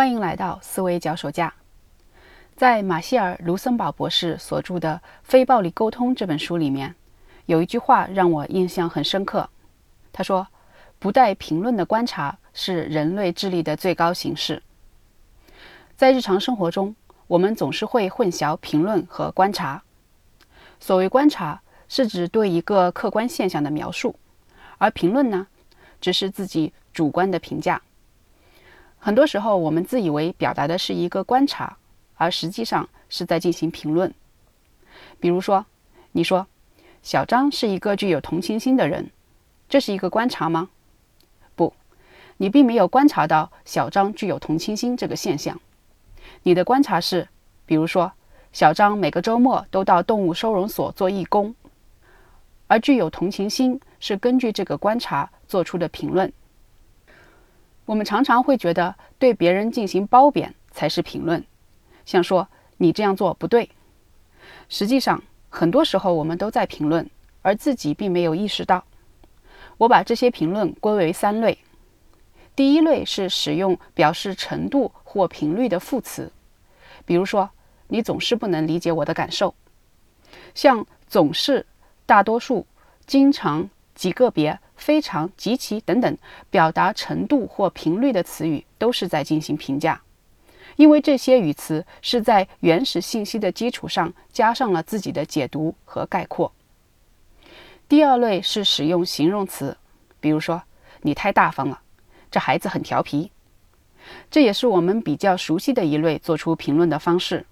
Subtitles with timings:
[0.00, 1.52] 欢迎来到思维脚手架。
[2.56, 6.94] 在马歇尔·卢森堡博士所著的《非暴力沟通》这本书里面，
[7.44, 9.50] 有一句话让我印象很深刻。
[10.10, 10.48] 他说
[10.98, 14.62] ：“不带评论的观察是人类智力的最高形式。”
[15.98, 16.96] 在日常生活中，
[17.26, 19.82] 我们总是会混淆评论和观察。
[20.80, 21.60] 所谓观察，
[21.90, 24.16] 是指对一个客观现象的描述，
[24.78, 25.46] 而评论呢，
[26.00, 27.82] 只是自己主观的评价。
[29.02, 31.78] 很多时候，我们自以为表达的是一个观察，
[32.16, 34.12] 而实际上是在进行评论。
[35.18, 35.64] 比如说，
[36.12, 36.46] 你说
[37.02, 39.10] 小张是一个具有同情心的人，
[39.70, 40.68] 这是一个观察吗？
[41.56, 41.72] 不，
[42.36, 45.58] 你并没有观察到小张具有同情心这个现象。
[46.42, 47.26] 你的观察是，
[47.64, 48.12] 比如说，
[48.52, 51.54] 小张每个周末都到动物收容所做义工，
[52.66, 56.30] 而具有同情心是根据这个观察做出的评论。
[57.90, 61.44] 我们常常会觉得对别人进行褒贬才是评论，
[62.06, 63.68] 像说你这样做不对。
[64.68, 67.10] 实际上，很多时候我们都在评论，
[67.42, 68.84] 而自己并没有意识到。
[69.76, 71.58] 我把这些评论归为三类。
[72.54, 76.30] 第一类是使用表示程度或频率的副词，
[77.04, 77.50] 比如说
[77.88, 79.52] 你总是不能理解我的感受，
[80.54, 81.66] 像总是、
[82.06, 82.64] 大多数、
[83.04, 83.68] 经常。
[83.92, 86.16] 极个别、非常、极其等等，
[86.48, 90.00] 表达程度或频率的词语都是在进行评价，
[90.76, 96.50] 因为这些语词是在原始信息的基础上加上了自己的解读和概括。
[97.88, 99.76] 第二类是使用形容词，
[100.18, 100.62] 比如说
[101.02, 101.82] “你太大方了
[102.30, 103.30] ”，“这孩子很调皮”，
[104.30, 107.44] 这也是我们比较熟悉的一类做出评论的方式。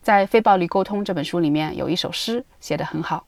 [0.00, 3.26] 在《非暴力沟通》这本书里面有一首诗写得很好。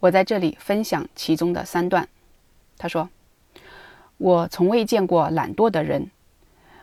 [0.00, 2.08] 我在这里分享其中的三段。
[2.78, 3.08] 他说
[4.18, 6.10] ：“我从未见过懒惰的人。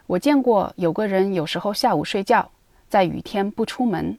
[0.07, 2.51] 我见过有个人有时候下午睡觉，
[2.89, 4.17] 在雨天不出门，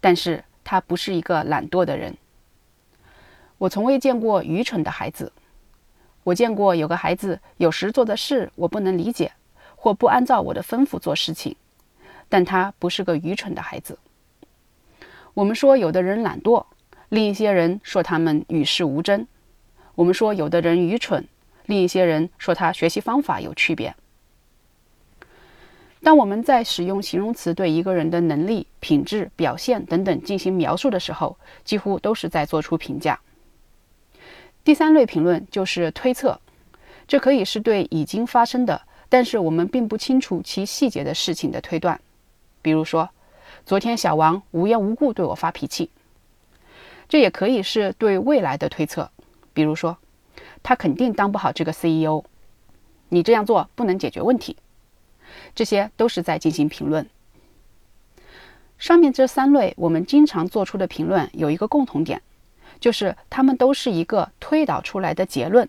[0.00, 2.16] 但是他不是一个懒惰的人。
[3.58, 5.32] 我从未见过愚蠢的孩子。
[6.22, 9.32] 我见过有个孩子有时做的事我不能理解，
[9.76, 11.54] 或不按照我的吩咐做事情，
[12.30, 13.98] 但他不是个愚蠢的孩子。
[15.34, 16.64] 我们说有的人懒惰。”
[17.14, 19.24] 另一些人说他们与世无争。
[19.94, 21.24] 我们说有的人愚蠢，
[21.66, 23.94] 另一些人说他学习方法有区别。
[26.02, 33.20] 当我们在使用形容词对一个人的能力、品质、表现等等进行描述的时候，几乎都是在做出评价。
[34.64, 36.40] 第三类评论就是推测，
[37.06, 42.00] 这可以是对已经发生的，但是我们并不清楚其细节的事情的推断。
[42.60, 43.08] 比如说，
[43.64, 45.88] 昨天小王无缘无故对我发脾气。
[47.08, 49.10] 这也可以是对未来的推测，
[49.52, 49.98] 比如说，
[50.62, 52.24] 他肯定当不好这个 CEO，
[53.10, 54.56] 你这样做不能解决问题，
[55.54, 57.08] 这些都是在进行评论。
[58.78, 62.22] 上面这三类我们经常做出的评论有一个共同点，
[62.80, 65.68] 就是它们都是一个推导出来的结论，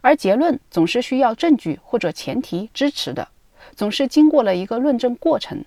[0.00, 3.28] 而结论总是需要证据或者前提支持的，
[3.76, 5.64] 总是经过了一个论证过程。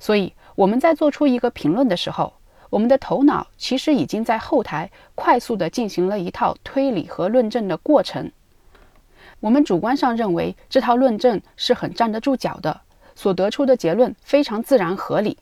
[0.00, 2.32] 所以我们在做出一个评论的时候。
[2.70, 8.30] 我们的头脑其实已经在后台快速地进行了一套推理和论证的过程。
[9.40, 12.80] 我们主观上认为这套论证是很站得住脚的，
[13.14, 15.38] 所得出的结论非常自然合理。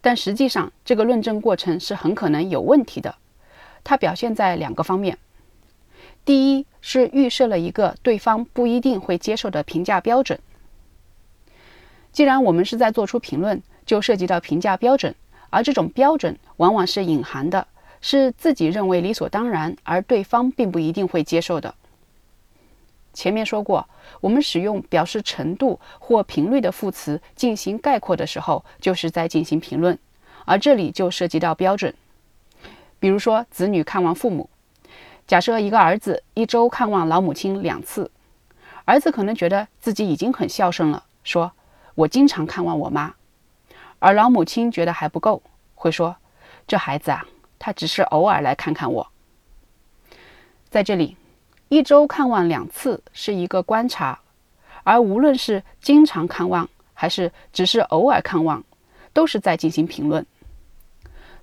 [0.00, 3.16] 但实际上，这个论证过程是很可能有问题的。
[3.84, 5.18] 它表现在两个方面：
[6.24, 10.38] 第一是预设了一个对方不一定会接受的评价标准。
[12.12, 15.14] 既然我们是在做出评论，就涉及到评价标准。
[15.50, 17.66] 而这种标准往往是隐含的，
[18.00, 21.74] 是自己认为理所当然，而对方并不一定会接受的。
[23.14, 23.88] 前面说过，
[24.20, 29.98] 我们使用表示程度或频率的副词进行概括的时候，就是在进行评论，
[30.44, 31.92] 而这里就涉及到标准。
[33.00, 34.48] 比如说，子女看望父母，
[35.26, 38.10] 假设一个儿子一周看望老母亲两次，
[38.84, 41.52] 儿子可能觉得自己已经很孝顺了，说
[41.96, 43.14] ：“我经常看望我妈。”
[43.98, 45.42] 而老母亲觉得还不够，
[45.74, 46.16] 会说
[46.66, 47.26] ：“这孩子啊，
[47.58, 49.08] 他只是偶尔来看看我。”
[50.70, 51.16] 在这里，
[51.68, 54.20] 一周看望两次是一个观察，
[54.84, 58.62] 而无论是经常看望还是只是偶尔看望，
[59.12, 60.24] 都是在进行评论。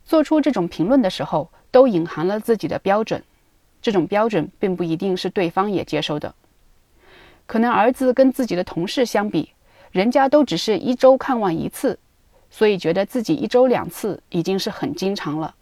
[0.05, 3.21] 做出这种评论的时候，都隐含了自己的标准，
[3.81, 6.33] 这种标准并不一定是对方也接受的。
[7.47, 9.51] 可能儿子跟自己的同事相比，
[9.91, 11.99] 人家都只是一周看望一次。
[12.57, 15.55] 所以觉得自己一周两次已经是很经常了。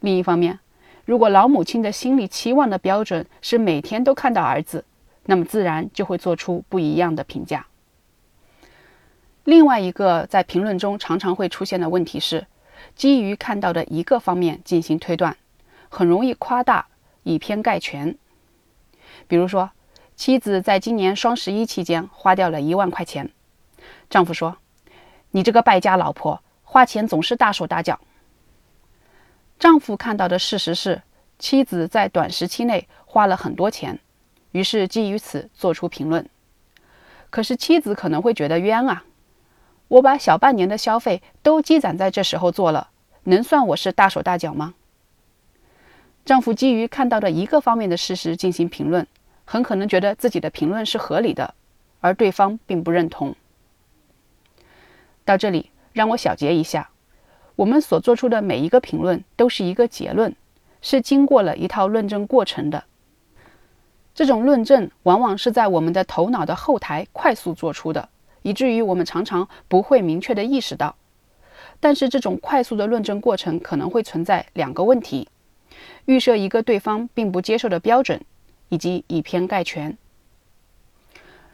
[0.00, 0.58] 另一方面，
[1.06, 4.84] 如果老母亲的心理期望的标准是每天都看到儿子，
[5.24, 7.66] 那么自然就会做出不一样的评价。
[9.44, 12.46] 另外一个在评论中常常会出现的问题是，
[12.94, 15.34] 基于看到的一个方面进行推断，
[15.88, 16.86] 很容易夸大，
[17.22, 18.14] 以偏概全。
[19.26, 19.70] 比如说，
[20.16, 23.30] 妻子在今年双十一期间花掉了一万块钱，
[24.10, 24.58] 丈夫说
[25.34, 27.98] ：“你这个败家老婆，花钱总是大手大脚。”
[29.58, 31.02] 丈夫看到的事实是，
[31.40, 33.98] 妻子在短时期内花了很多钱，
[34.52, 36.28] 于是基于此做出评论。
[37.30, 39.04] 可是妻子可能会觉得冤啊。
[39.88, 42.90] 我把小半年的消费都积攒在这时候做了，
[43.24, 44.74] 能算我是大手大脚吗？
[46.24, 49.04] 丈夫基于看到的一个方面的事实进行评论，
[49.44, 51.54] 很可能觉得自己的评论是合理的，
[52.00, 53.34] 而对方并不认同。
[55.24, 56.90] 到这里，让我小结一下：
[57.56, 60.34] 我们所做出的每一个评论都是一个结论，
[60.82, 62.84] 是经过了一套论证过程的。
[64.14, 68.08] 这种论证往往是在我们的头脑的后台快速做出的。
[68.42, 70.96] 以至于我们常常不会明确的意识到，
[71.80, 75.28] 但是这种快速的论证过程可能会存在两个问题：
[76.04, 78.20] 预设一个对方并不接受的标准，
[78.68, 79.96] 以及以偏概全。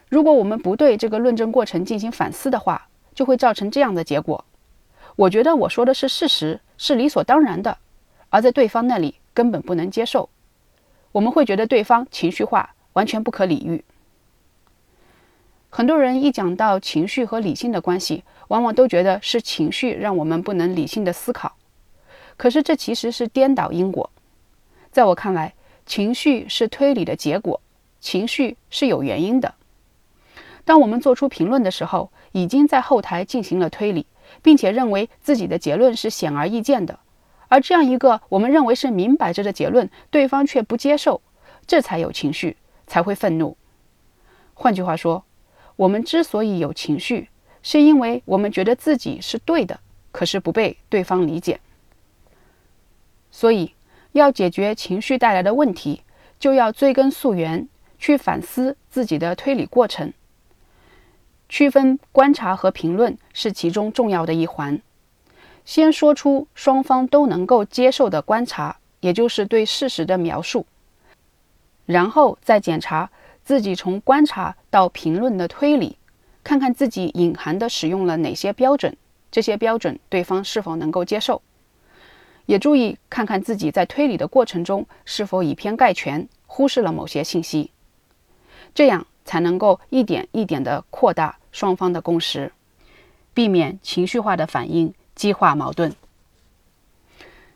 [0.09, 4.45] 如果我们不对这个论证过程进行反思的话，就会造成这样的结果：
[5.15, 7.77] 我觉得我说的是事实，是理所当然的，
[8.29, 10.29] 而在对方那里根本不能接受。
[11.11, 13.83] 我们会觉得对方情绪化，完全不可理喻。
[15.69, 21.55] 很多人一讲到情绪和理性的关系，往往都觉得是情绪让我们不能理性的思考。
[22.37, 24.09] 可是这其实是颠倒因果。
[24.91, 25.53] 在我看来，
[25.85, 27.61] 情绪是推理的结果，
[27.99, 29.53] 情绪是有原因的。
[30.65, 34.05] 当我们做出评论的时候，已经在后台进行了推理，
[34.41, 36.99] 并且认为自己的结论是显而易见的。
[37.47, 41.21] 而这样一个我们认为是明摆着的结论，对方却不接受，
[41.65, 42.57] 这才有情绪，
[42.87, 43.57] 才会愤怒。
[44.53, 45.23] 换句话说。
[45.77, 47.29] 我们之所以有情绪，
[47.63, 49.79] 是因为我们觉得自己是对的，
[50.11, 51.59] 可是不被对方理解。
[53.31, 53.73] 所以，
[54.11, 56.03] 要解决情绪带来的问题，
[56.37, 57.67] 就要追根溯源，
[57.97, 60.13] 去反思自己的推理过程。
[61.51, 64.81] 区分观察和评论是其中重要的一环。
[65.65, 70.65] 先说出双方都能够接受的观察，也就是对事实的描述，
[71.85, 73.11] 然后再检查。
[73.43, 75.97] 自己从观察到评论的推理，
[76.41, 78.95] 看看自己隐含的使用了哪些标准，
[79.29, 81.41] 这些标准对方是否能够接受，
[82.45, 87.71] 也注意看看自己在推理的过程中是否以偏概全，忽视了某些信息，
[88.73, 92.51] 这样才能够一点一点地扩大双方的共识，
[93.33, 95.93] 避免情绪化的反应激化矛盾。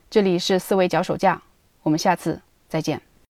[0.09, 1.41] 这里是思维脚手架，
[1.83, 3.01] 我们下次再见。